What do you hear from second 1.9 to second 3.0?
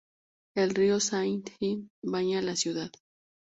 baña la ciudad.